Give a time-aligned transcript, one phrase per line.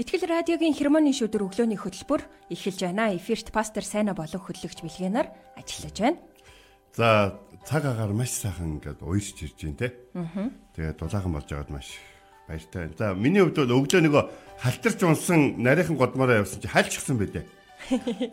[0.00, 3.12] Итгэл радиогийн хермоны шүдэр өглөөний хөтөлбөр эхэлж байна.
[3.12, 5.28] Эфирт пастор Сайна болон хөтлөгч Билгэнаар
[5.60, 6.16] ажиллаж байна.
[6.96, 7.36] За
[7.68, 9.92] цаг агаар маш сайхан ингээд уйрч ирж байна те.
[10.16, 10.48] Аа.
[10.72, 12.00] Тэгээд дулаахан болж байгаад маш
[12.48, 12.96] баяртай байна.
[12.96, 14.24] За миний хувьд бол өглөө нөгөө
[14.64, 17.44] халтарч унсан нарийнхан годмороо явсан чи хальчихсан байлээ.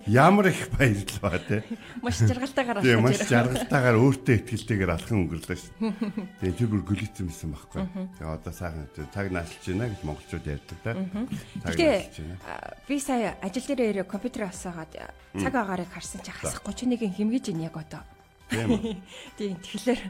[0.05, 1.63] Ямар их баярлал ба тий.
[2.01, 2.89] Маш жаргалтайгаар алхаж.
[2.89, 5.73] Тийм маш жаргалтайгаар өөртөө ихтэйгээр алхан өнгөрлөө шин.
[6.41, 7.81] Тийм тэр бүр гүлийцсэн байсан байхгүй.
[8.19, 10.91] Тэгээ одоо сайхан цаг наасалж байна гэж монголчууд ярьдаг да.
[11.73, 11.95] Тэгээ
[12.87, 14.93] би сая ажил дээр ирээ компьютер асаагаад
[15.41, 18.03] цаг агаарыг харсан чи хасах 31-ийн хэмгэж ин яг одоо.
[18.47, 20.01] Тийм тэгэхээр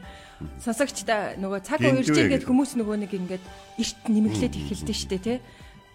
[0.62, 3.44] сонсогчдаа нөгөө цаг уурж ингээд хүмүүс нөгөө нэг ингээд
[3.82, 5.38] эрт нэмэглээд эхэлдэж штэ тий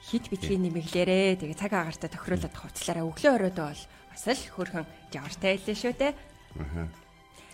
[0.04, 5.56] хит битгий нэмэглээрээ тэгээ цаг агаартай тохируулаад хувцлаараа өглөө оройдоо бол бас л хөрхөн жавартай
[5.56, 6.12] байлээ шүү те.
[6.60, 6.92] Аа.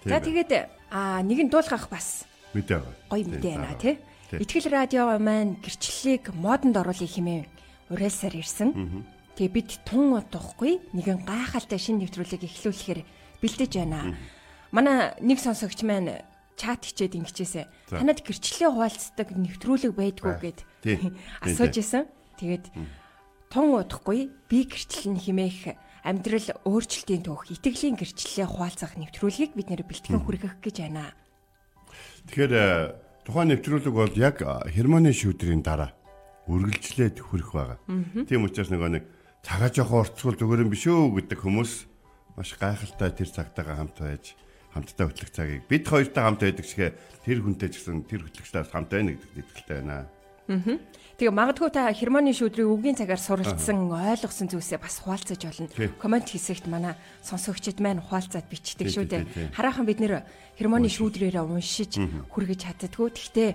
[0.03, 0.51] За тэгээд
[0.89, 2.25] аа нэгэн дуулгах бас
[2.57, 4.01] мэдээ гоё мэдээ байна тий.
[4.33, 7.45] Итгэл радио маань гэрчлэлийг модонд оруулах хэмээн
[7.93, 9.05] уриалсаар ирсэн.
[9.37, 13.01] Тэгээ бид тун удахгүй нэгэн гайхалтай шин нэвтрүүлгийг эхлүүлэхээр
[13.41, 14.17] бэлдэж байна.
[14.73, 16.21] Манай нэг сонсогч маань
[16.59, 17.89] чат хичээд ингэчээсэ.
[17.89, 20.59] Танад гэрчлэлийн хуваалцдаг нэвтрүүлэг байдгүй гэд
[21.45, 22.03] асууж исэн.
[22.39, 22.65] Тэгээд
[23.51, 25.75] тун удахгүй би гэрчлэн химээх
[26.07, 31.11] амьдрал өөрчлөлтийн түүх итгэлийн гэрчлэлээ хуваалцах нэвтрүүлгийг бид нэр бэлтгэн хүргэх гэж байна.
[32.31, 32.95] Тэгэхээр э,
[33.27, 35.91] тухайн нэвтрүүлэг бол яг э, хермоны шүүдрийн дараа
[36.47, 37.79] үргэлжлээд хүрэх байгаа.
[38.25, 39.03] Тийм учраас нөгөө нэг
[39.43, 41.73] цагаа жоохон орцгол зүгээр юм биш үү гэдэг хүмүүс
[42.39, 44.25] маш гайхалтай тэр цагтаагаа хамт байж
[44.73, 48.89] хамтдаа хөтлөх цагийг бид хоёртай хамт байдаг шиг тэр хүнтэй ч гэсэн тэр хөтлөгчтэй хамт
[48.89, 50.09] байна гэдэгт итгэлтэй байна.
[50.49, 50.77] Аа.
[51.19, 55.67] Тэгээ магадгүй та хермоны шүүдрийг үгийн цагаар суралцсан ойлгосон зүйлсээ бас хуваалцаж болно.
[55.99, 56.95] Комент хэсэгт манай
[57.27, 59.51] сонсогчид маань хуваалцаад бичдэг шүү дээ.
[59.51, 60.23] Хараахан бид нэр
[60.55, 61.99] хермоны шүүдрээрээ уншиж
[62.31, 63.11] хүргэж чаддгүй.
[63.11, 63.49] Гэхдээ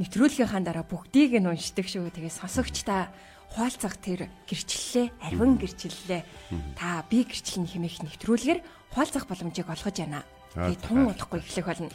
[0.00, 2.08] нэвтрүүлгийнхаа дараа бүгдийг нь уншдаг шүү.
[2.08, 3.12] Тэгээ сонсогчдаа
[3.52, 6.24] хуваалцах тэр гэрчлэлээ, арвин гэрчлэлээ
[6.72, 8.64] та би гэрчлэн хэмээх нэвтрүүлгээр
[8.96, 10.24] хуваалцах боломжийг олгож байна.
[10.56, 11.92] Тэгээ тун удахгүй эхлэх болно.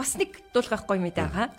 [0.00, 1.52] Бас нэг дуулгахгүй мэдээ байгаа.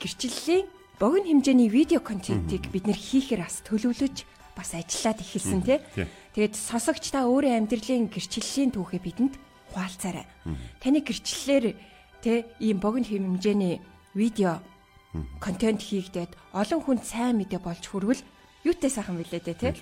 [0.00, 5.80] Гэрчлэлийн богино хэмжээний видео контентийг бид нэр хийхээр бас төлөвлөж бас ажиллаад эхэлсэн тий.
[6.36, 9.34] Тэгээд сонсогч та өөрийн амьдралын гэрчлэлийн түүхээ бидэнд
[9.72, 10.28] хуваалцаарай.
[10.84, 11.72] Таны гэрчлэлээр
[12.20, 13.80] тий ийм богино хэмжээний
[14.12, 14.60] видео
[15.40, 18.22] контент хийгдээд олон хүнд сайн мэдээ болж хүрвэл
[18.68, 19.72] юутай сайхан билээ дээ тий.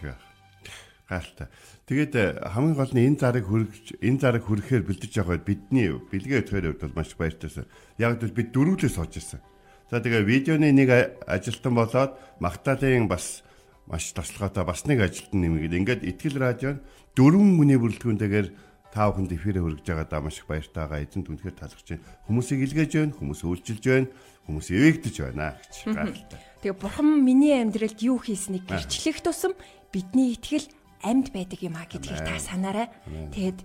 [1.08, 1.48] Гайхалтай.
[1.88, 6.44] Тэгээд э, хамгийн гол нь энэ зарыг хүргэж энэ зарыг хүрэхээр бэлдэж явах бидний бэлгээ
[6.44, 7.64] өтгөр хувьд бол маш баяртайсан.
[7.96, 9.40] Яг л бид дөрвөлөө сууж ирсэн.
[9.88, 12.12] За тэгээ видеоны нэг ажилтан болоод
[12.44, 13.40] Магдалины бас
[13.88, 16.76] маш тослоготой бас нэг ажилтан нэмгээд ингээд Итгэл радио
[17.16, 18.48] дөрвөн хүний бүрэлдэхүүнтэйгээр
[18.92, 21.04] та бүхэнд эфирээ хүргэж байгаадаа маш их баяртай байгаа.
[21.08, 22.04] Эзэнт үнэхээр талархж байна.
[22.28, 24.08] Хүмүүсийг илгээж байна, хүмүүс үйлчилж байна,
[24.44, 26.40] хүмүүс эвэгдэж байна гэж гайхалтай.
[26.60, 29.52] Тэгээ бурхан миний амьдралд юу хийснийг гэрчлэх тусам
[29.92, 30.68] бидний итгэл
[31.04, 32.88] амьд байдаг юм а гэдгийг та санаарай.
[33.32, 33.60] Тэгэд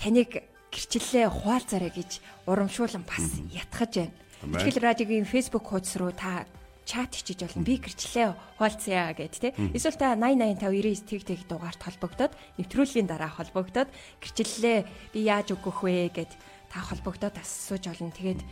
[0.00, 0.30] таныг
[0.72, 2.10] гэрчлэлээ хуваалцаарай гэж
[2.48, 4.16] урамшуулан бас ятгахж байна.
[4.42, 6.46] Итгэл радиогийн Facebook хуудас руу та
[6.84, 7.62] чат хийчих болно.
[7.62, 9.54] Би гэрчлээ хуалцъя гэд тэ.
[9.70, 13.88] Эсвэл та 8085 99 тэг тэг дугаарт холбогдоод нэвтрүүлгийн дараа холбогдоод
[14.18, 14.78] гэрчлэлээ
[15.14, 16.32] би яаж өгөх вэ гэд
[16.74, 18.10] та холбогдоод асууж олно.
[18.10, 18.42] Тэгээд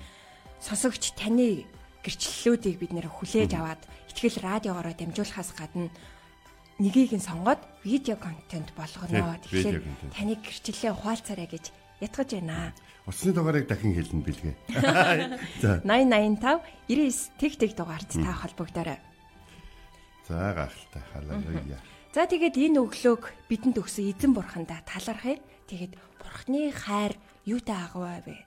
[0.63, 1.67] сонсогч таны
[2.07, 3.83] гэрчлэлүүдийг бид нэр хүлээж аваад
[4.15, 5.91] итгэл радиогоороо дамжуулахаас гадна
[6.79, 9.37] нэгийг нь сонгоод видео контент болгоно.
[9.43, 9.83] Тэгэхээр
[10.15, 12.73] таны гэрчлэлээ хуалцаарай гэж ятгаж байна.
[13.11, 14.55] Утасны дугаарыг дахин хэлнэ бэлгээ.
[15.59, 19.03] За 8085 99 тэг тэг дугаарт та холбогдорой.
[20.31, 21.83] За гахалтай халелуя.
[22.15, 25.43] За тэгээд энэ өглөөг бидэнд өгсөн эзэн бурхандаа талархъя.
[25.67, 28.47] Тэгээд бурхны хайр юутай агав вэ?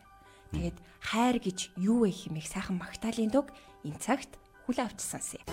[0.56, 0.78] Тэгээд
[1.12, 3.52] хайр гэж юу вэ хэмээх сайхан магтаалын дуг
[3.84, 4.32] энэ цагт
[4.64, 5.44] хүл авч сонсъё.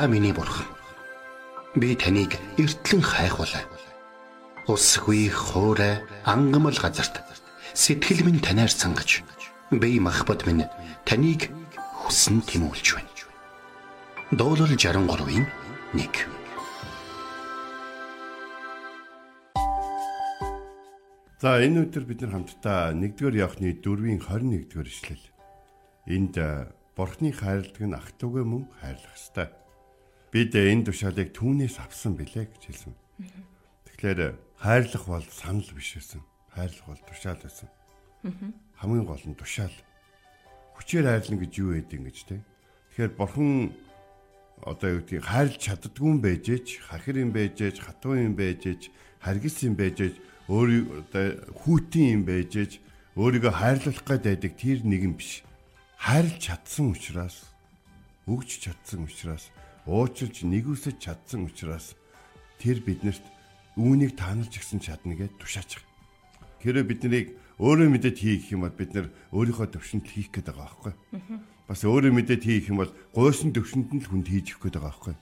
[0.00, 0.64] Та миний бурхан.
[1.76, 3.68] Би таныг эртлэн хайхвалаа.
[4.66, 7.20] Усгүй хоорой ангамл газарт
[7.76, 9.20] сэтгэл минь танаар сангаж
[9.70, 10.64] би махбат минь
[11.04, 11.52] таныг
[12.00, 13.12] хүсн тимүүлж байна.
[14.32, 15.44] Дуурал 63-ийн
[15.92, 16.08] 1
[21.44, 25.24] За энэ өдөр бид нар хамтдаа 1-р Иохны 4-ийн 21-р ишлэл.
[26.08, 26.40] Энд
[26.96, 29.48] Бурхны хайрладаг нь ах トゥ угээ мөн хайрлах ёстой.
[30.30, 32.94] Бид энэ тушаалыг түүнээс авсан билээ гэж хэлсэн.
[33.90, 36.22] Тэгэхээр хайрлах бол санал биш байсан.
[36.54, 37.68] Хайрлах бол тушаал байсан.
[38.78, 39.74] Хамгийн гол нь тушаал.
[40.78, 42.38] Хүчээр хайрлна гэж юу гэдэг ингэж те.
[42.94, 43.74] Тэгэхээр Бурхан
[44.62, 48.68] одоо юу гэдгийг хайрлж чаддгүй юм байж ээж, хахир юм байж ээж, хатуу юм байж
[48.68, 48.92] ээж,
[49.24, 50.14] харгис юм байж ээж
[50.46, 51.26] өөрийн одоо
[51.64, 52.72] хүүтийн юм байж ээж
[53.16, 55.42] өөрийгөө хайрлах гэдэг тэр нэгэн биш.
[55.96, 57.50] Хайрлж чадсан учраас
[58.28, 59.48] өгч чадсан учраас
[59.86, 61.94] уучлж нэгүсэж чадсан учраас
[62.60, 63.24] тэр биднэрт
[63.80, 65.80] үүнийг таанарч гисэн чадна гэж тушаач.
[66.60, 70.94] Хэрэв биднийг өөрөө мэдээд хийх юм бол бид нар өөрийнхөө төвшөнд хийх гээд байгаа байхгүй.
[71.68, 74.92] Бас өөрөө мэдээд хийх юм бол гойсон төвшөнд нь л хүнд хийж өгөх гээд байгаа
[74.92, 75.14] байхгүй.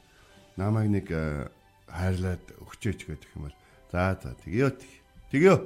[0.59, 1.47] Намайг нэг э,
[1.87, 3.57] хайрлаад өгчөөч гэдэг юм бол
[3.95, 4.35] за за
[5.31, 5.61] Тэгё.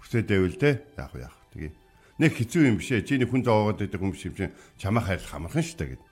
[0.00, 0.82] Хүсээд байвал те.
[0.96, 1.34] Яг яг.
[1.52, 1.72] Тэгээ.
[2.18, 3.04] Нэг хэцүү юм бишээ.
[3.04, 6.02] Чи нэг хүн зовоогод байдаг хүн биш юм чинь чамаа хайрлах амархан шүү дээ гэд.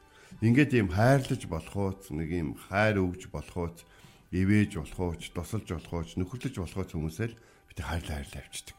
[0.41, 3.85] Ингээд ийм хайрлаж болохооц нэг ийм хайр өгж болохооц
[4.33, 7.37] ивэж болохооч тусалж болохооч нөхөрлөж болохооч хүмүүсэл
[7.69, 8.77] бид хайрлаа хайрлаа авчдаг.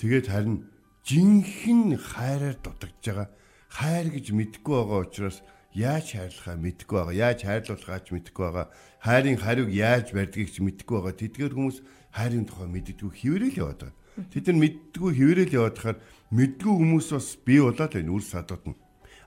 [0.00, 0.56] Тэгээд харин
[1.04, 3.28] жинхэнэ хайраар дутагдж байгаа
[3.68, 5.38] хайр гэж мэдгүй байгаа учраас
[5.74, 7.16] яаж хайрлахаа мэдгүй байгаа.
[7.16, 8.66] Яаж хайрлуулахаач мэдгүй байгаа.
[9.00, 11.16] Хайрын хариуг яаж барьдгийг ч мэдгүй байгаа.
[11.16, 11.78] Тэдгээр хүмүүс
[12.12, 13.96] хайрын тухай мэддэггүй хэврээл яваад байгаа.
[14.28, 15.98] Тэд нар мэддэггүй хэврээл яваад хахаар
[16.36, 18.76] мэддэггүй хүмүүс бас бий болоод байна үр садууд нь.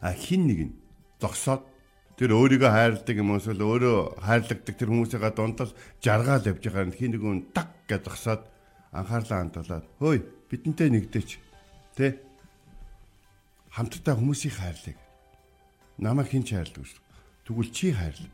[0.05, 0.73] А хин нэг нь
[1.21, 1.63] зогсоод
[2.17, 7.11] тэр өөрийгөө хайрладаг юм уус л өөрөө хайрлагдаг тэр хүмүүсийн дундал жаргаал явж байгаа хин
[7.15, 8.41] нэг нь так гэж зогсоод
[8.95, 10.19] анхаарлаа хандуулаад хөөе
[10.49, 11.29] бидэнтэй нэгдээч
[11.99, 12.19] тэ
[13.75, 15.05] хамтдаа хүмүүсийг хайрлаа
[15.97, 17.01] намайг хин ч хайрладаг шүү.
[17.47, 18.27] Тэгвэл чи хайрл.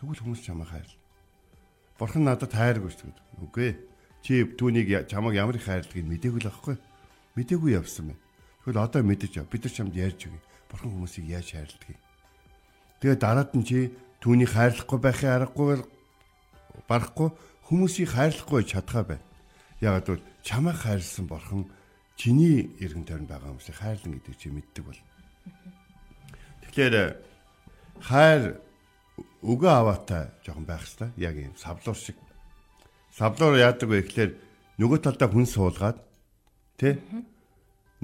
[0.00, 0.94] Тэгвэл хүмүүс чамайг хайрл.
[1.98, 3.12] Бурхан надад хайрг шүү.
[3.44, 3.76] Үгүй ээ.
[4.24, 6.76] Чи түүнийг чамайг ямар их хайрладгийг мдээгүй л аахгүй.
[7.36, 8.22] Мдээгүй явсан байна.
[8.64, 9.50] Тэгвэл одоо мэдэж яв.
[9.52, 10.40] Бид нар чамд ярьж өгье.
[10.72, 12.00] Бурхан хүмүүсийг яаж хайрладгийг.
[13.00, 15.84] Тэгээ дараад нь чи түүнийг хайрлахгүй байхын аргагүй
[16.88, 17.28] барахгүй
[17.68, 19.24] хүмүүсийг хайрлахгүй чадхаа байна.
[19.80, 21.66] Ягаад гэвэл чамайг хайрлсан бурхан
[22.16, 25.00] чиний эргэн тойронд байгаа хүмүүсийг хайрлан гэдэг чи мэддэг бол.
[26.64, 26.94] Тэгэхээр
[28.00, 28.42] хайр
[29.42, 32.16] өгөө аваатай жоохон байх хэвээр яг юм савлуур шиг.
[33.12, 34.30] Савлуур яадаг вэ гэхээр
[34.80, 35.98] нөгөө талдаа хүн суулгаад
[36.80, 37.00] тий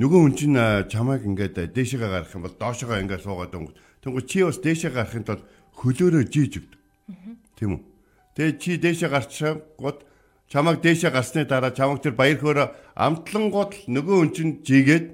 [0.00, 0.56] нөгөө хүн чинь
[0.88, 3.76] чамайг ингээд дээшээ гарах юм бол доошоо ингээд суугаад өнгө.
[4.02, 5.42] Тэнгүү чи бас дээшээ гарахын тулд
[5.78, 6.72] хөлөөрөө жийж өгд.
[7.56, 7.80] Тийм үү?
[8.36, 9.98] Тэгээ чи дээшээ гарчаад
[10.50, 12.64] чамайг дээшээ гарсны дараа чамайг тэр баяр хөөрө
[12.98, 15.06] амтлангууд нөгөө хүн чинь жигээд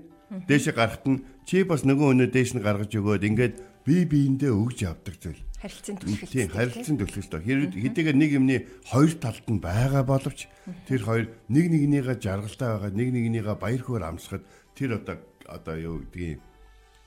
[0.48, 3.54] дээшээ гарахт нь Чи бас нөгөө өнөө дээш нь гаргаж өгөөд ингээд
[3.88, 5.40] бие биендээ өгж явдаг зүйл.
[5.56, 6.28] Харилцан түлхэлт.
[6.28, 7.40] Тийм, харилцан түлхэлт.
[7.40, 10.44] Хэрвээ хэдийгээр нэг юмны хоёр талд нь байгаа боловч
[10.84, 14.44] тэр хоёр нэг нэгнийгээ жаргалтай байгаа, нэг нэгнийгээ баяр хөөр амсахад
[14.76, 15.16] тэр одоо
[15.48, 16.44] одоо юу гэдгийг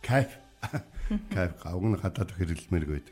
[0.02, 0.42] кайф
[1.34, 3.08] кайф гавгын хатаад хэрэлмээр гээд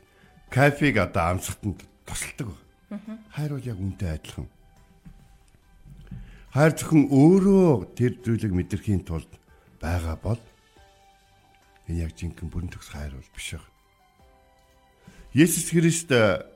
[0.48, 2.48] кайфыг одоо амсахтанд тусалдаг
[2.90, 3.18] байна.
[3.34, 4.48] Хайр бол яг үнтэй адилхан.
[6.50, 9.30] Хайр зөвхөн өөрөө тэр зүйлийг мэдрэхийн тулд
[9.78, 10.40] байгаа бол
[11.90, 13.66] Энэ яг жинхэнэ бүрэн төгс хайр бол биш баг.
[15.34, 16.46] Есүс Христ э,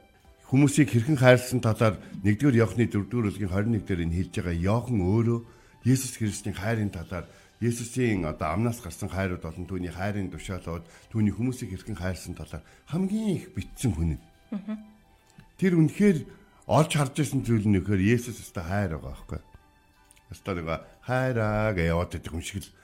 [0.47, 5.39] хүмүүсийг хэрхэн хайрлсан талаар 1-р Иохны 4-р бүлгийн 21 дээр энэ хэлж байгаа Иохан өөрөө
[5.91, 7.27] Есүс Христийн хайрын талаар
[7.63, 13.39] Есүсийн одоо амнаас гарсан хайрууд болон түүний хайрын тушаалууд түүний хүмүүсийг хэрхэн хайрлсан талаар хамгийн
[13.39, 14.19] их бичсэн хүн.
[15.59, 16.27] Тэр үнэхээр
[16.67, 19.41] олж харж байсан зүйл нь нөхөр Есүс өстой хайр байгаа байхгүй.
[20.35, 20.67] Өстой нэг
[21.07, 22.75] хайраа гэж яваад байдаг юм шиг л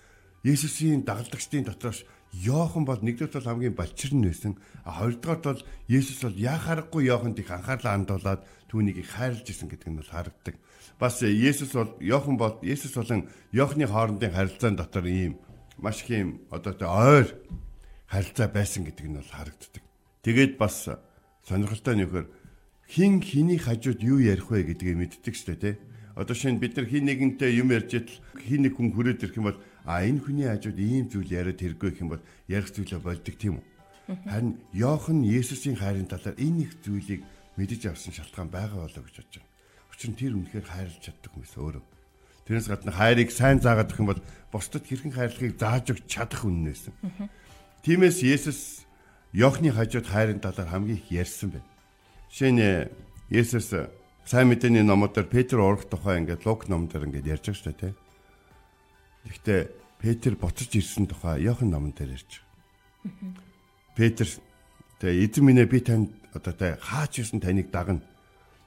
[0.46, 4.54] Есүсийн дагалдагчдын дотроос Йохан бол нэгдүгээр бол хамгийн балчир нь байсан.
[4.86, 9.66] А хоёрдугаар бол Есүс бол яа харахгүй Йоханд их анхаарлаа хандуулад түүнийг их хайрлаж исэн
[9.66, 10.54] гэдэг нь бол харагддаг.
[10.98, 15.38] Бас Есүс бол Йохан бол Есүс болон Йохны хоорондын харилцаан дотор ийм
[15.78, 17.28] маш их юм одоо тэ ойр
[18.06, 19.82] харилцаа байсан гэдэг нь бол харагддаг.
[20.22, 20.88] Тэгээд бас
[21.46, 22.26] сонирхолтой нөхөр
[22.90, 25.78] хин хиний хажууд юу ярих вэ гэдгийг мэддэг дээ, тэ.
[26.18, 29.46] Одоо шинэ бид нар хин нэгэнтэй юм ярьж идэл хин нэг хүн хүрээд ирэх юм
[29.48, 33.34] бол а энэ хүний хажууд ийм зүйл яриад хэрэггүй гэх юм бол ярих зүйлээ болдог
[33.38, 33.64] тийм үү?
[34.26, 37.22] Харин Йохан Есүсийн хайрын талаар энэ их зүйлийг
[37.56, 39.49] мэдэж авсан шалтгаан байгаа болоо гэж бодож байна.
[40.00, 41.84] Учир нь тэр үнэхээр хайрлаж чаддаг хүмүүс өөрөө.
[42.48, 46.72] Тэрнээс гадна хайрыг сайн заагаад өгөх юм бол бусдад хэрхэн хайрлахыг зааж өгч чадах үнэн
[46.72, 46.96] нэсэн.
[47.84, 48.88] Тиймээс Есүс
[49.36, 51.68] Йохны хажууд хайрын талаар хамгийн их ярьсан байна.
[52.32, 52.64] Жишээ нь
[53.28, 53.76] Есүс
[54.24, 57.92] сайн мэдээний номуудаар Петр урах тухай ингээд Лук номдэр ингээд ярьж байгаа шүү дээ.
[59.28, 59.60] Гэхдээ
[60.00, 63.36] Петр буцаж ирсэн тухай Йохан номон дээр ярьж байгаа.
[63.92, 64.28] Петр
[64.96, 68.00] тэгээ эзэн минь би танд одоо тэ хаач ирсэн таныг дагна.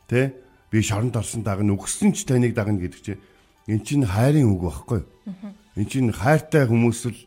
[0.05, 0.37] Тэ
[0.73, 3.21] би шоронд орсон дагна өгсөн ч таныг дагна гэдэг чинь
[3.69, 5.53] эн чинь хайрын үг байхгүй юу?
[5.77, 7.19] Эн чинь хайртай хүмүүс л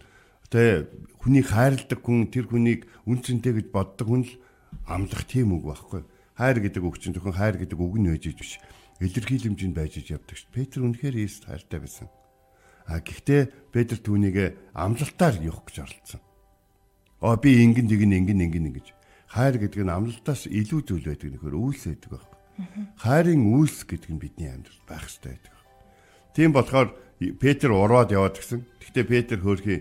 [0.51, 0.91] тэ
[1.23, 4.33] хүнийг хайрладаг хүн тэр хүнийг үнцэнтэй гэж боддог хүн л
[4.91, 6.03] амлах тийм үг байхгүй.
[6.35, 8.59] Хайр гэдэг үг чинь зөвхөн хайр гэдэг үг нь байж биш.
[8.99, 10.51] Илэрхийлэмж нь байж явдаг шүү.
[10.51, 12.11] Петр үнэхээр Иесус хайртай байсан.
[12.91, 16.23] А гэхдээ Петр түүнийг амлалтаар явах гэж оролцсон.
[17.23, 18.91] Оо би ингэн нэг ингэн ингэн ингэж.
[19.31, 22.36] Хайр гэдэг нь амлалтаас илүү зүйл байдаг нөхөр үйлс байдаг байхгүй.
[23.01, 25.55] Хайрын үйлс гэдэг нь бидний амьдралд байх хэрэгтэй байдаг.
[26.33, 26.89] Тийм болохоор
[27.41, 28.65] Петр ураад яваад гисэн.
[28.81, 29.81] Гэхдээ Петр хөөрхий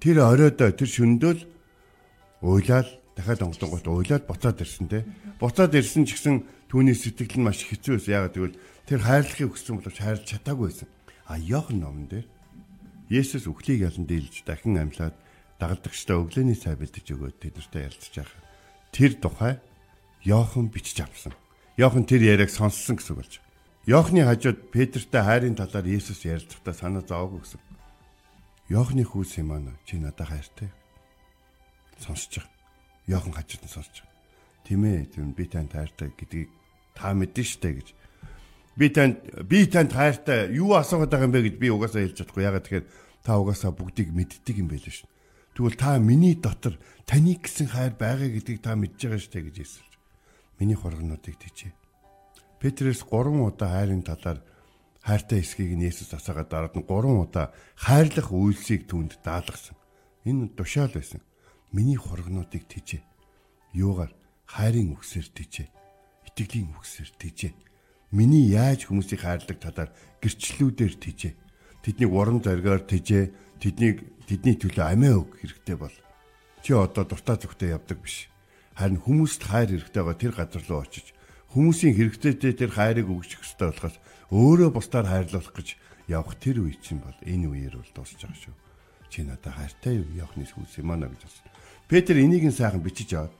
[0.00, 1.40] Тэр оройдоо тэр шөндөөл
[2.44, 5.08] уйлаад дахиад онгоцонгот уйлаад буцаад ирсэн те.
[5.40, 8.12] Буцаад ирсэн ч гэсэн түүний сэтгэл нь маш хэцүү байсан.
[8.12, 10.88] Яагаад гэвэл тэр хайрлахыг хүссэн боловч хайрлах чадаагүй байсан.
[11.24, 12.28] А Йохан номон дээр
[13.08, 15.16] Есүс үхлийг ялан дийлж дахин амьлаад
[15.56, 18.42] дагалдагчтай өглөөний цай бэлдэж өгөөд тэдэртэй ярилцж байгаа.
[18.92, 19.54] Тэр тухай
[20.28, 21.32] Йохан бичиж авсан.
[21.76, 23.40] Йохан тэр яриаг сонссон гэсэн болж.
[23.84, 27.60] Йохны хажууд Петртэй хайрын талаар Есүс ярилцахдаа санаа зовоогүй гэсэн.
[28.72, 30.72] Йохны хүү Симон чи надад хайртай.
[32.00, 32.56] Сонсож байгаа.
[33.12, 34.16] Йохан хажууд нь сонсож байгаа.
[34.64, 36.48] Тийм ээ, тийм би танд хайртай гэдгийг
[36.96, 37.88] та мэдэн штэ гэж.
[38.74, 42.42] Би танд би танд хайртай юу асуугаад байгаа юм бэ гэж би угаасаа хэлж чадахгүй.
[42.42, 42.86] Ягаад тэгэхээр
[43.20, 45.04] та угаасаа бүгдийг мэддэг юм байл ш.
[45.52, 49.95] Тэгвэл та миний дотор таны гэсэн хайр байгаа гэдгийг та мэдж байгаа штэ гэж хэлсэн.
[50.58, 51.72] Миний хоргонуудыг тийчээ.
[52.60, 54.40] Петрээс 3 удаа хайрын талаар
[55.04, 59.76] хайртай эсхийг нь Есүс асаагаад дараад нь 3 удаа хайрлах үйлсийг түнд даалгасан.
[60.24, 61.20] Энэ тушаал байсан.
[61.70, 63.04] Миний хоргонуудыг тижээ.
[63.76, 64.10] Юугаар
[64.48, 65.68] хайрын үгсээр тижээ.
[66.26, 67.52] Итгэлийн үгсээр тижээ.
[68.16, 69.90] Миний яаж хүмүүсийг хайрладаг талаар
[70.24, 71.32] гэрчлэлүүдээр тижээ.
[71.84, 73.30] Тэднийг урам зоригоор тижээ.
[73.60, 73.96] Тэднийг
[74.26, 75.94] тэдний төлөө амиа өг хэрэгтэй бол.
[76.64, 78.32] Чи одоо дуртай зүгтээ явдаг биш.
[78.76, 81.16] Харин хүмүүст хайр хэрэгтэй байгаа тэр газар руу очиж
[81.56, 83.96] хүмүүсийн хэрэгцээтэй тэр хайрыг өгчих ёстой болохоос
[84.28, 85.68] өөрөө бусдаар хайрлуулах гэж
[86.12, 88.54] явах тэр үе чинь бол энэ үеэр бол дуусч байгаа шүү.
[89.08, 91.46] Чи надад хайртай юу явахны сүнс юм аа гэж болсон.
[91.88, 93.32] Петр энийг нь сайхан бичиж аваад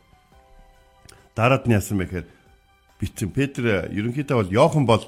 [1.36, 2.26] дараад нь яасан бэхээр
[2.96, 3.30] бичсэн.
[3.36, 5.04] Петр ерөнхийдөө бол Йохан бол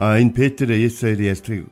[0.00, 1.68] энэ Петр Есүсээр ярьцгийг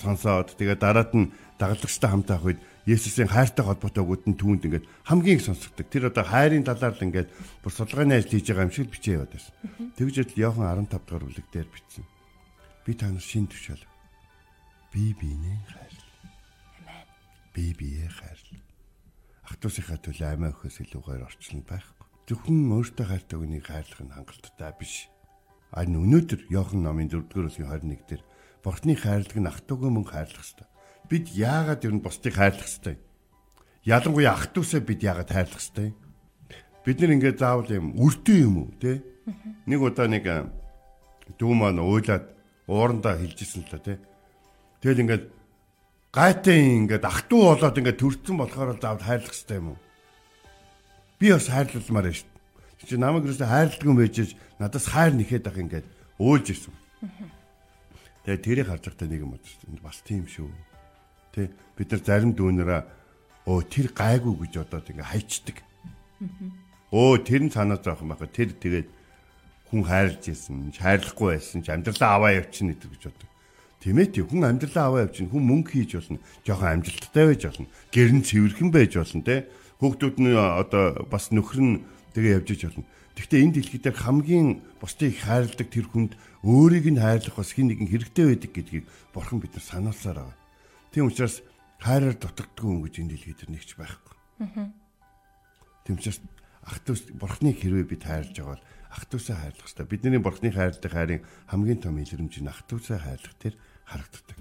[0.00, 1.28] сонсоод тэгээ дараад нь
[1.60, 5.87] дагалдагчтай хамтаа авах үед Есүсийн хайртай холбоотой үгүүд нь түүнд ингээд хамгийн их сонсогддог.
[5.89, 7.29] Тэр одоо хайрын талаар л ингээд
[7.61, 9.53] бүр судалгааны ажил хийж байгаа юм шиг бичээ яваад байсан.
[9.97, 12.05] Тэгж л Йохан 15 дугаар бүлэг дээр бичсэн
[12.89, 13.85] би та нар шин тушаал.
[14.91, 16.09] Би биенээ хайрлаа.
[16.89, 17.05] Амен.
[17.53, 18.61] Би биеэ хайрлаа.
[19.45, 22.07] Ах トゥ усийнхаа төлөө амиа өгөхөөс илүүгээр орчлон байхгүй.
[22.25, 25.05] Зөвхөн өөртөө хайртай хүнийг хайрлах нь хангалттай биш.
[25.69, 28.23] Харин өнөөдөр Иохан номын 4-р бүлгийн 21 дээр
[28.65, 30.65] Бурхны хайрлаг нь ах トゥ угүй мөн хайрлах ёстой.
[31.09, 32.97] Бид яагаад ер нь бусдыг хайрлах ёстой?
[33.85, 35.93] Ялангуяа ах トゥ усаа бид яагаад хайрлах ёстой?
[36.85, 39.01] Бид нэр ингээд заавал юм өртөө юм уу те?
[39.65, 40.25] Нэг удаа нэг
[41.37, 42.29] дүү маань уйлаад
[42.69, 43.97] уурандаа хилжсэн л та тий.
[44.81, 45.25] Тэгэл ингээд
[46.13, 49.79] гайтай ингээд ах トゥ болоод ингээд төрцөн болохоор л заавал хайрлах хэрэгтэй юм уу?
[51.19, 52.87] Би бас хайрлалмаар байна шүү дээ.
[52.87, 54.15] Чи намайг юусе хайрладаг юм байж
[54.57, 56.73] надаас хайр нэхэд ах ингээд өөлж ирсэн.
[58.23, 59.79] Тэгээ тэрийг харж байхдаа нэг юм бодсон.
[59.83, 60.47] Бас тийм шүү.
[61.34, 62.82] Тэ бид нар зарим дүүнэрээ
[63.50, 65.58] өө тэр гайгүй гэж бодоод ингээд хайчдаг.
[66.94, 68.30] Өө тэр нь санаа зовох юм байна.
[68.30, 68.88] Тэр тэгээд
[69.74, 73.30] хүн хайрлж исэн, хайрлахгүй байсан ч амьдралаа аваа явчихна гэдэг гэж боддог.
[73.82, 77.66] Тийм ээ тийм хүн амьдралаа аваа явчихна, хүн мөнгө хийж болно, жоохон амжилттай байж болно,
[77.90, 79.36] гэрн цэвэрхэн байж болно те.
[79.82, 81.82] Хүүхдүүд нь одоо бас нөхөр нь
[82.14, 82.86] тэгээ явж иж болно.
[83.18, 86.12] Гэхдээ энэ дэлхий дээр хамгийн бусдыг хайрладаг тэр хүнд
[86.46, 90.43] өөрийг нь хайрлах бас хин нэгэн хэрэгтэй байдаг гэдгийг бурхан бид нар сануулсаар байгаа.
[90.93, 91.41] Тийм учраас
[91.79, 94.15] хайраар дутагддаг хүн гэж энэ дэлхий дээр нэгч байхгүй.
[95.85, 96.19] Тийм учраас
[96.65, 99.85] ах トゥ бурхныг хэрвээ бид хайрлаж байгаа бол ах トゥ усаа хайрлах хэрэгтэй.
[99.89, 103.53] Бидний бурхны хайрладаг хайрын хамгийн том илэрэмж нь ах トゥ усаа хайрлах тэр
[103.85, 104.37] харагддаг.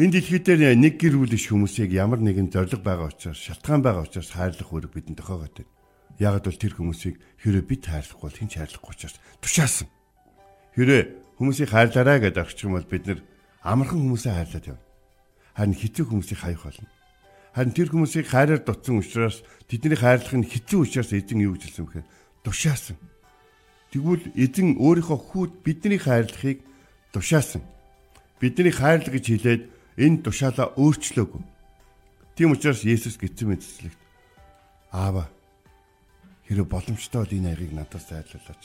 [0.00, 4.08] Энэ дэлхий дээр нэг гэр бүл иш хүмүүсийг ямар нэгэн зориг байгаа учраас шалтгаан байгаа
[4.08, 5.72] учраас хайрлах үүрэг бидэнд тохиогоод байна.
[6.16, 9.88] Яг бол тэр хүмүүсийг хэрэв бид хайрлахгүй бол хэн ч хайрлахгүй учраас тушаасан.
[10.72, 13.20] Хэрэв хүмүүсийг хайрлаарай гэдэг аргач юм бол бид нэр
[13.60, 14.85] амархан хүмүүсээ хайрлаад явна.
[15.57, 16.85] Харин хэцүү хүмүүсийг хаях болно.
[17.57, 21.85] Харин тэр хүмүүсийг хайраар дутсан учраас тэднийг хайрлах нь хэцүү учраас эзэн юу гэж хэлсэн
[21.89, 22.07] бэхээр
[22.45, 22.97] тушаасан.
[23.89, 26.61] Тэгвэл эзэн өөрийнхөө хүүд бидний хайрлахыг
[27.09, 27.65] тушаасан.
[28.37, 29.63] Бидний хайрлах гэж хэлээд
[29.97, 31.41] энэ тушаалаа өөрчлөөгүй.
[32.37, 33.97] Тийм учраас Есүс гитсэн мэдслэгт
[34.93, 35.25] Аава
[36.45, 38.63] хэрэв боломжтой бол энэ аягыг надаас зайлуулаач.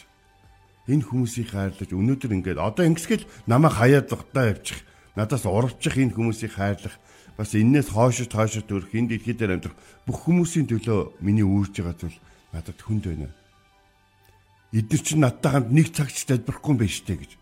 [0.92, 4.84] Энэ хүмүүсийг хайрлаж өнөөдөр ингээд одоо ингэсгэл намайг хаяад зогтоо явчих.
[5.12, 6.96] Надаас уралчих энэ хүмүүсийг хайрлах
[7.36, 9.76] бас энээс хоошо тоошо төрөх энэ дэлхий дээр амьдрах
[10.08, 12.18] бүх хүмүүсийн төлөө миний үүрж байгаа зүйл
[12.52, 13.28] надад хүнд байна.
[14.72, 17.32] Эдгээр чинь надтай хамт нэг цаг ч залбирахгүй юм байна штэ гэж.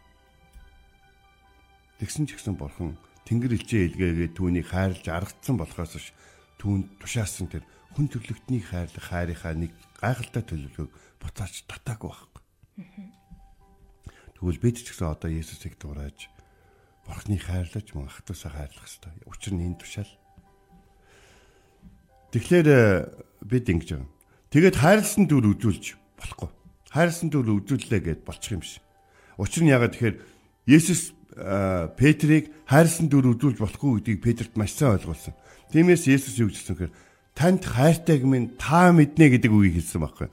[2.03, 2.99] Тэгсэн ч гэсэн бурхан
[3.31, 6.11] Тэнгэр элчээ илгээгээ түүнийг хайрлаж аргацсан болохоос ш
[6.59, 7.63] түүнд тушаасан тэр
[7.95, 9.71] хүн төрлөختний хайрлах хайрынхаа нэг
[10.03, 10.91] гайхалтай төлөвлөгөөг
[11.23, 12.43] буцааж татаагүй байхгүй.
[14.35, 16.27] Тэгвэл бид ч гэсэн одоо Есүсийг дуурайж
[17.11, 19.13] Бурхны хайрлаж мөн ах トゥ усаа хайрлах хэрэгтэй.
[19.27, 20.13] Учир нь энэ тушаал.
[22.31, 23.11] Тэгэхээр э,
[23.43, 24.11] бид ингэж байгаа.
[24.55, 26.51] Тэгээд хайрлсан дүр үзүүлж болохгүй.
[26.95, 28.87] Хайрлсан дүр үзүүллээ гэд болчих юм шиг.
[29.35, 30.17] Учир нь ягаад тэгэхээр
[30.71, 31.19] Есүс
[31.97, 35.35] Петрийг хайрсан дүр үзүүлж болохгүй гэдгийг Петрт маш сайн ойлгуулсан.
[35.71, 36.95] Тиймээс Есүс юу гэсэн хэрэг
[37.39, 40.29] танд хайртайг минь та мэднэ гэдэг үгийг хэлсэн байхгүй.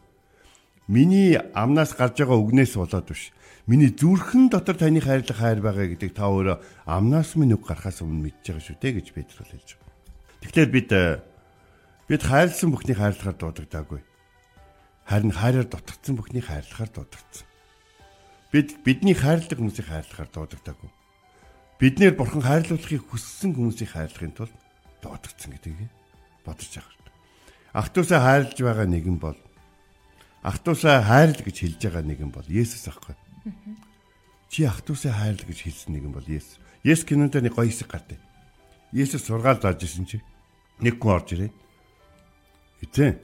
[0.89, 3.29] Миний амнаас гарч байгаа үгнээс болоод биш.
[3.67, 8.32] Миний зүрхэн дотор таны хайрлах хайр байгаа гэдэг та өөрөө амнаас минь үг гарахаас өмнө
[8.32, 9.91] мэдж байгаа шүү дээ гэж Петр хэлж байна.
[10.39, 11.19] Тэгэхээр бид э,
[12.08, 13.99] бид хайрлсан бүхний хайрлахаар дуудагдаагүй.
[15.03, 17.47] Харин хайраар дутагдсан бүхний хайрлахаар дуудагдсан.
[18.56, 20.91] Бид бидний хайрлах хүмүүсийг хайрлахаар дуудагдаагүй.
[21.75, 24.56] Биднэр бурхан хайрлуулахыг хүссэн хүмүүсийг хайрлахын тулд
[25.03, 25.91] дуудагдсан гэдгийг
[26.47, 26.95] бодож байгаа.
[27.75, 29.36] Ахтуусаа хайрлж байгаа нэгэн бол
[30.39, 33.26] Ахтуусаа хайрл гэж хэлж байгаа нэгэн бол Есүс аахгүй.
[34.49, 36.60] Чи ах トゥ усаа хайрл гэж хэлсэн нэгэн бол Есүс.
[36.83, 38.19] Есүс кинонд нэг гоё хэсэг гардаг.
[38.95, 40.23] Есүс сургаал зааж исэн чи
[40.79, 41.51] нэг хүн орж ирээ.
[42.81, 43.19] Эцэг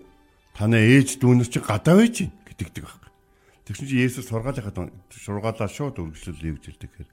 [0.51, 3.03] танаа ээж дүүнэр чи гадаа байж гин гэдэгдэг баг.
[3.63, 7.12] Тэгсэн чи Есүс сургаалынхаа сургаалаа шууд үргэлжлүүлээ гэж хэлдэг хэрэг.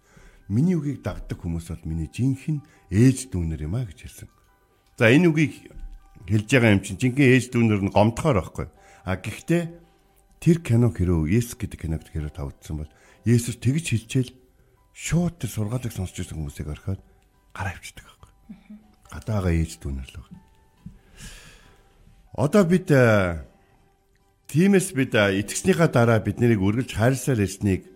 [0.51, 4.29] Миний үгийг дагдаг хүмүүс бол миний жинхэнэ ээж дүүнэр юм а гэж хэлсэн.
[4.99, 5.71] За энэ үгийг
[6.27, 8.67] хэлж байгаа юм чинь жинхэнэ ээж дүүнэр нь гомдохоор байхгүй.
[9.07, 9.63] А гэхдээ
[10.43, 12.91] тэр кино хэрэг Есүс гэдэг киног хэрэг тавдсан бол
[13.25, 14.33] Есүс тэгж хэлчихэл
[14.97, 17.03] шууд тэр сургаалыг сонсч байсан хүмүүсийг орхиод
[17.53, 18.31] гараа авчдаг байхгүй.
[19.13, 20.41] Гадаагаа ээж дүүнэр л байна.
[22.35, 22.89] Одоо бид
[24.51, 27.87] Тиймээс бид итгэснийхаа дараа бид нарыг үргэлж хайрласаар ирснийг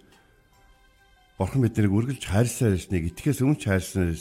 [1.34, 4.14] Бурхан бид нарыг үргэлж хайрласаар ирснийг итгэхээс өмнө хайрласаар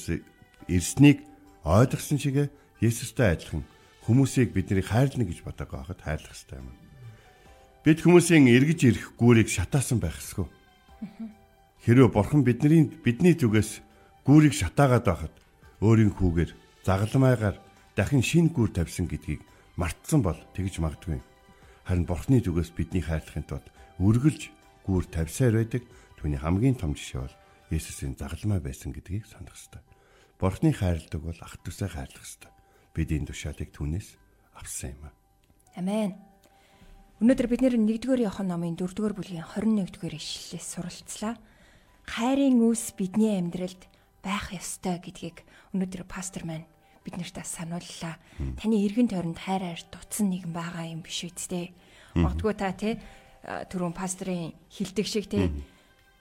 [0.66, 1.22] ирснийг
[1.62, 2.50] ойлгосон чигээ
[2.82, 3.62] Есүстэй адилхан
[4.10, 6.74] хүмүүсийг бид нарыг хайрлна гэж бодоагүй хахад хайрлах хэрэгтэй юм.
[7.86, 10.50] Бид хүмүүсийн эргэж ирэх гүүрийг шатаасан байх ёсгүй.
[11.84, 13.82] Хэрвээ Бурхан бидний бидний зүгээс
[14.24, 15.36] гүүрийг шатаагаад байхад
[15.84, 16.52] өөрийн хүүгээр
[16.88, 17.58] загалмайгаар
[17.96, 19.44] дахин шин гүүр тавьсан гэдгийг
[19.76, 21.20] мартсан бол тэгж магадгүй
[21.84, 23.68] харин Бурхны зүгээс бидний хайрлахын тулд
[24.00, 24.42] үргэлж
[24.88, 25.84] гүүр тавьсаар байдаг
[26.16, 27.36] түүний хамгийн том жишээ бол
[27.74, 29.82] Есүсийн загалмай байсан гэдгийг санах ёстой.
[30.40, 32.52] Бурхны хайрладаг бол ах トゥ усаа хайрлах ёстой.
[32.94, 34.08] Бид энэ тушаалыг түүнээс
[34.56, 35.14] авсан юм аа.
[35.76, 36.33] Амен.
[37.24, 41.40] Өнөөдөр бид 1-р Иохан номын 4-р бүлгийн 21-р ишлэлээс суралцлаа.
[42.04, 43.88] Хайрын үүс бидний амьдралд
[44.20, 46.68] байх ёстой гэдгийг өнөөдөр пастор маань
[47.08, 48.20] биднэрт санууллаа.
[48.60, 51.72] Таны эргэн тойронд хайр хайр дутсан нэгэн байгаа юм биш үсттэй.
[52.12, 53.00] Магадгүй та тий
[53.48, 55.48] түрүүн пастрын хилдэг шиг тий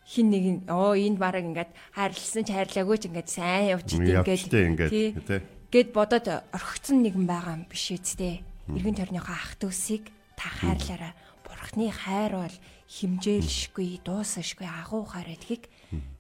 [0.07, 4.87] хин нэг нь оо энд бараг ингээд хайрлсан ч хайрлаагүй ч ингээд сайн явчих ингээд
[4.87, 5.19] тий
[5.67, 8.47] гэд бодоод орхицсон нэгэн байгаа юм биш үсттэй.
[8.71, 11.15] Эргэн тойрныхоо ах дүүсийг та хайрлаараа
[11.47, 12.57] бурхны хайр бол
[12.91, 15.71] химжээлшгүй дуусашгүй агуу хайр гэдгийг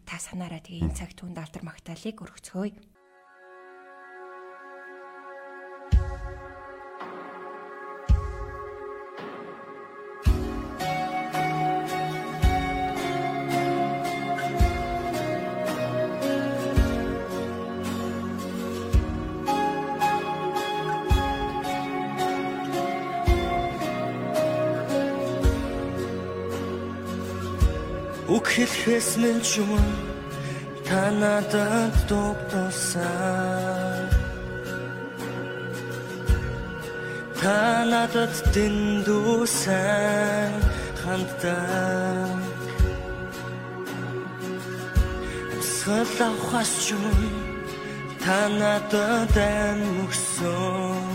[0.06, 2.70] та санаараа тэгээ энэ цаг түнд алтар магтаалыг өргөцгөөе.
[28.30, 29.82] Үг хэлэхээс минь ч юм
[30.86, 34.06] та надад дугтуулсан
[37.40, 40.50] Та надад дэндүүсэн
[41.02, 42.46] ханддаг
[45.58, 47.02] Сгэл авахаас ч юм
[48.22, 51.10] та надад амгсан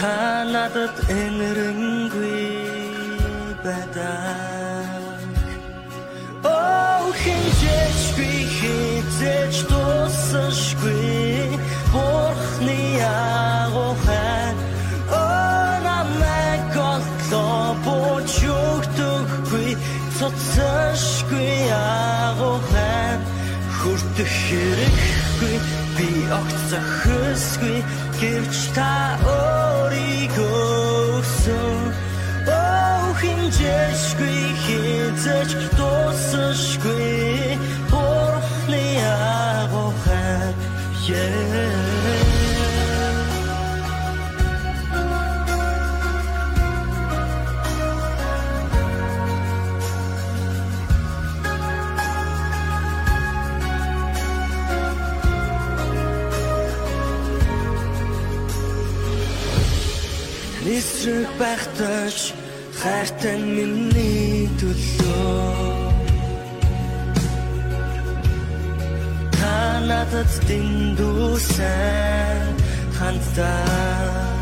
[0.00, 2.63] Та надад энэрэнгүй
[3.64, 5.24] байдаг
[6.44, 11.56] Oh хинжээчгүй хизээч дуусахгүй
[11.92, 14.48] Бурхны агуухай.
[15.08, 19.70] Oh намайг оллоо бууч өгдөггүй
[20.18, 23.12] Цоцошгүй агуухай.
[23.78, 25.56] Хүртэх хэрэггүй.
[25.96, 27.78] Би огт зохисгүй
[28.20, 28.92] гэвч та
[29.24, 30.84] өөрийгөө
[31.44, 31.73] Oh
[33.44, 34.74] Önceki
[35.26, 37.58] hiç dostuşki
[37.92, 40.54] Orliya kohar
[41.08, 41.84] Yeah
[60.64, 61.93] Nichts zurückbechten
[62.84, 65.64] хайртай миний төлөө.
[69.88, 72.38] Надад дэндүүсэн
[72.96, 74.34] хандаа.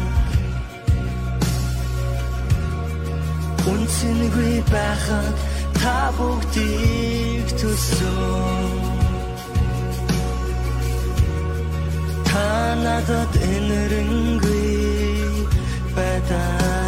[3.72, 5.36] Үнцэнгүй байхад
[5.78, 8.70] та бүгдийг төсөн
[12.28, 12.46] Та
[12.84, 14.66] надад энэрэнгүй
[15.94, 16.81] better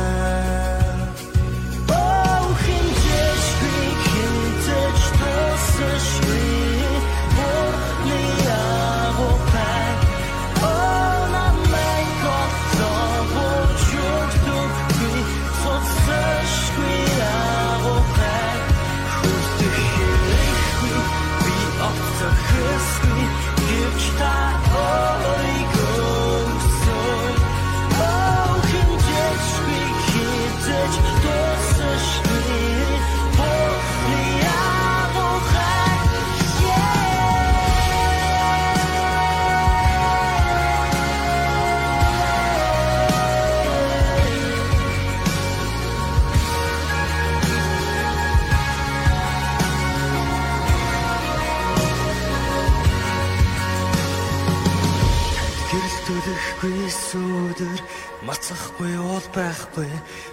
[58.25, 59.91] мацахгүй уул байхгүй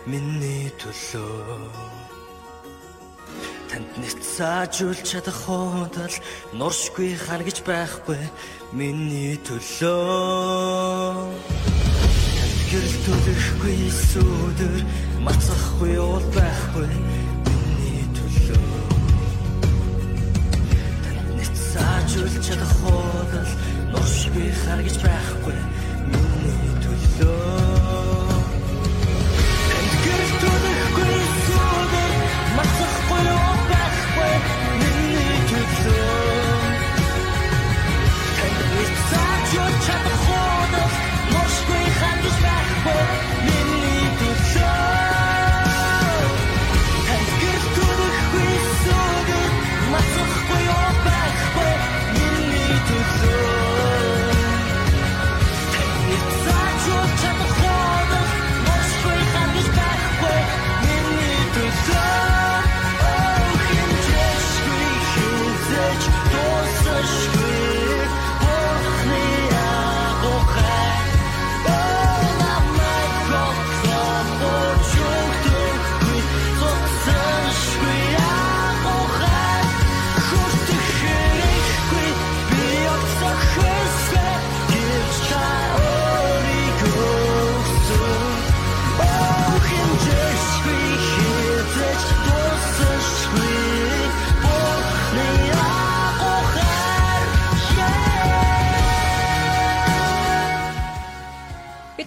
[0.08, 1.68] миний төлөө.
[3.68, 6.16] Танд нэт саажуулж чадах хуудал
[6.56, 8.22] нуршгүй хана гэж байхгүй
[8.72, 11.36] миний төлөө.
[12.40, 14.82] Танд гэрэл төлөхгүй сүдэр
[15.28, 16.88] мацахгүй уул байхгүй
[17.48, 18.72] миний төлөө.
[21.04, 23.52] Танд нэт саажуулж чадах хуудал
[23.92, 25.81] нуршгүй хана гэж байхгүй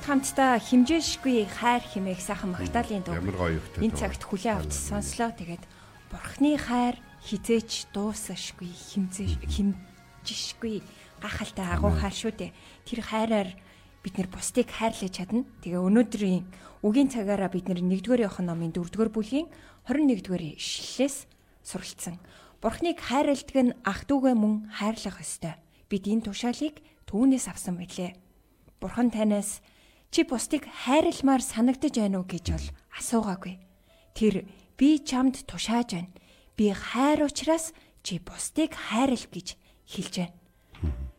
[0.04, 3.16] хамтдаа химжээшгүй хайр химээх сайхан магтаалын дуу.
[3.16, 3.88] Ямар гоё ихтэй.
[3.88, 5.32] Энэ цагт хүлээ авч сонслоо.
[5.32, 5.64] Тэгээд
[6.12, 10.84] бурхны хайр хизээч дуусашгүй химзээ химжишгүй
[11.24, 12.52] гахалтай агуу хайр шүү дээ.
[12.84, 13.48] Тэр хайраар
[14.04, 15.48] бид нэр бусдыг хайрлаж чадна.
[15.64, 16.44] Тэгээ өнөөдрийн
[16.84, 19.48] үгийн цагаараа бид 1-р Иохан номын 4-р бүлгийн
[19.88, 21.24] 21-р ишлэлээс
[21.64, 22.20] суралцсан.
[22.60, 25.56] Бурхныг хайрладаг нь ах トゥ угээ мөн хайрлах ёстой.
[25.88, 28.20] Бид энэ тушаалыг түүнээс авсан байлээ.
[28.84, 29.64] Бурхан танаас
[30.14, 33.58] Чи бусдыг хайрламаар санагдаж байна уу гэж бол асуугаагүй.
[34.14, 34.46] Тэр
[34.78, 36.14] би чамд тушааж байна.
[36.54, 37.74] Би хайр учраас
[38.06, 39.58] чи бусдыг хайрл гэж
[39.90, 40.38] хэлж байна.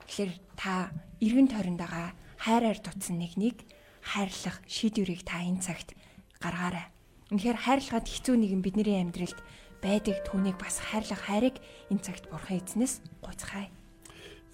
[0.08, 3.68] Тэгэхээр та эргэн тойрондоо хайраар дутсан нэгнийг
[4.00, 5.92] хайрлах шийдвэрийг та энэ цагт
[6.40, 6.88] гаргаарай.
[7.36, 9.44] Үнэхээр хайрлахад хэцүү нэгэн бидний амьдралд
[9.84, 11.60] байдаг түүнийг бас хайрлах хайрыг
[11.92, 13.68] энэ цагт бурхан эзнээс гуйцгаая.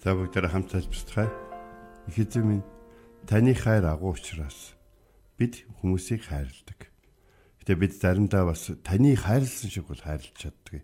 [0.02, 1.30] За бүгдээ хамт залбирцгаая.
[2.10, 2.66] Их эзэн минь
[3.26, 4.74] Таны хайр агуу учраас
[5.38, 6.90] бид хүмүүсийг хайрладаг.
[7.62, 10.82] Гэтэ бид заримдаа бас таны хайрлсан шиг бол хайрлаж чаддаг.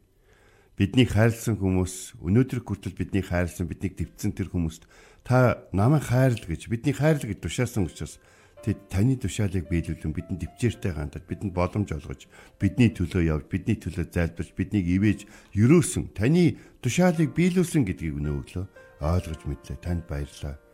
[0.79, 4.87] Бидний хайрлсан хүмүүс өнөөдөр хүртэл бидний хайрлсан биднийг дэвцсэн тэр хүмүүст
[5.27, 8.22] та намайг хайрл гэж бидний хайрл гэж тушаасан учраас
[8.62, 12.31] тэд таны тушаалыг биелүүлэн бидэнд төвчээртэй хандаж бидэнд боломж олгож
[12.62, 15.27] бидний төлөө явж бидний төлөө зайлбарч биднийг ивэж
[15.59, 18.66] юрөөсөн таны тушаалыг биелүүлсэн гэдгийг өнөө өглөө
[19.03, 20.67] ойлгож мэдлээ танд баярлалаа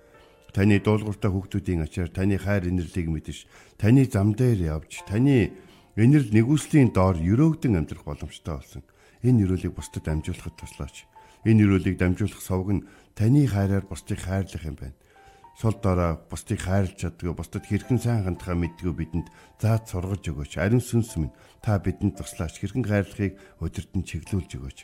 [0.55, 3.39] таны дуулууртай хүүхдүүдийн ачаар таны хайр инэрлийг мэдэж
[3.77, 5.51] таны зам дээр явж таны
[5.99, 8.83] энерл нэгүслийн доор өрөөгдөн амьдрах боломжтой болсон
[9.25, 11.09] энэ өрөөлийг бусдад амжуулахад туслаач.
[11.49, 12.85] Энэ өрөөлийг дамжуулах совг нь
[13.17, 14.97] таны хайраар бусдыг хайрлах юм байна.
[15.57, 20.61] Сул дорой бусдыг хайрлж чаддгүй, бусдад хэрхэн сайн хандхаа мэддгүй бидэнд заад сургаж өгөөч.
[20.61, 21.33] Ариун сүнс минь
[21.65, 22.61] та бидэнд туслаач.
[22.61, 23.33] Хэрхэн хайрлахыг
[23.65, 24.79] өдөрт нь чиглүүлж өгөөч.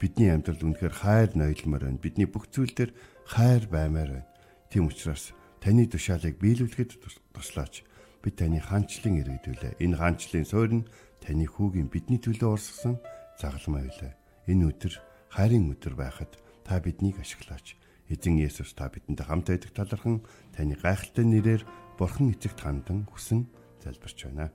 [0.00, 2.00] Бидний амьдрал үнэхээр хайр ноёлмоор байна.
[2.00, 2.92] Бидний бүх зүйл дээр
[3.28, 4.33] хайр баймаар байна.
[4.70, 7.00] Тийм учраас таны тушаалыг биелүүлэхэд
[7.32, 7.84] туслаач.
[8.24, 9.80] Бид таны хаанчлан иргэдүүлээ.
[9.84, 10.88] Энэ хаанчлалын суурь нь
[11.20, 13.00] таны хүүгийн бидний төлөө урсгасан
[13.40, 14.12] загалмай байлаа.
[14.48, 14.94] Энэ өдөр
[15.32, 16.32] хайрын өдөр байхад
[16.64, 17.76] та биднийг ашиглаач.
[18.08, 20.20] Эзэн Есүс та бидэнтэй хамт байдаг талархан
[20.52, 21.62] таны гайхалтай нэрээр
[21.96, 23.48] Бурхан эцэгт хандан хүсэн
[23.80, 24.52] залбирч байна.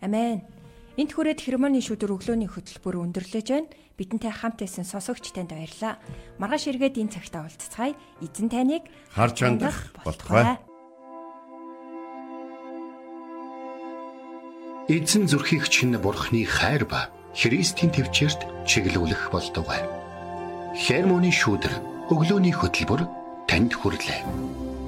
[0.00, 0.61] Амен.
[0.92, 3.72] Энт хүрээд хермоны шүдэр өглөөний хөтөлбөр өндөрлөж байна.
[3.96, 5.96] Бидэнтэй хамт байсан сонсогч танд баярлалаа.
[6.36, 7.96] Маргааш эргээд энэ цагтаа уулзцгаая.
[8.20, 10.60] Эзэн таныг харж хандах болтугай.
[14.92, 19.80] Эзэн зүрхийг чинь бурхны хайр ба Христийн төвчөрт чиглүүлэх болтугай.
[20.76, 21.72] Хермоны шүүдэр
[22.12, 23.08] өглөөний хөтөлбөр
[23.48, 24.81] танд хүрэлээ.